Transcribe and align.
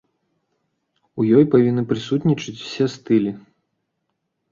У 1.19 1.25
ёй 1.39 1.45
павінны 1.55 1.83
прысутнічаць 1.91 2.55
усе 2.65 2.85
стылі. 2.95 3.31